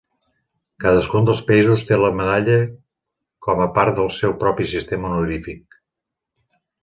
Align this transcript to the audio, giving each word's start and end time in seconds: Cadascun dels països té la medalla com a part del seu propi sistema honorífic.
Cadascun 0.83 1.27
dels 1.29 1.41
països 1.49 1.83
té 1.89 1.99
la 2.03 2.09
medalla 2.21 2.55
com 3.47 3.61
a 3.65 3.69
part 3.77 3.99
del 3.99 4.09
seu 4.21 4.35
propi 4.45 4.67
sistema 4.71 5.11
honorífic. 5.11 5.79